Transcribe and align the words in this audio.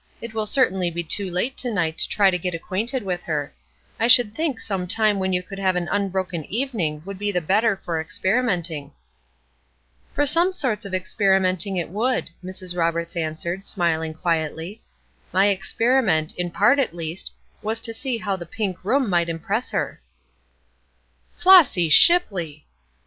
It 0.19 0.33
will 0.33 0.47
certainly 0.47 0.89
be 0.89 1.03
too 1.03 1.29
late 1.29 1.55
to 1.57 1.71
night 1.71 1.99
to 1.99 2.09
try 2.09 2.31
to 2.31 2.39
get 2.39 2.55
acquainted 2.55 3.03
with 3.03 3.21
her. 3.25 3.53
I 3.99 4.07
should 4.07 4.33
think 4.33 4.59
some 4.59 4.87
time 4.87 5.19
when 5.19 5.31
you 5.31 5.43
could 5.43 5.59
have 5.59 5.75
an 5.75 5.87
unbroken 5.91 6.43
evening 6.45 7.03
would 7.05 7.19
be 7.19 7.31
the 7.31 7.39
better 7.39 7.77
for 7.85 8.01
experimenting." 8.01 8.93
"For 10.11 10.25
some 10.25 10.53
sorts 10.53 10.85
of 10.85 10.95
experimenting 10.95 11.77
it 11.77 11.89
would," 11.91 12.31
Mrs. 12.43 12.75
Roberts 12.75 13.15
answered, 13.15 13.67
smiling 13.67 14.15
quietly; 14.15 14.81
"my 15.31 15.49
experiment, 15.49 16.33
in 16.35 16.49
part 16.49 16.79
at 16.79 16.95
least, 16.95 17.31
was 17.61 17.79
to 17.81 17.93
see 17.93 18.17
how 18.17 18.35
the 18.35 18.47
pink 18.47 18.83
room 18.83 19.07
might 19.07 19.29
impress 19.29 19.69
her." 19.69 20.01
"Flossy 21.35 21.89
Shipley!" 21.89 22.65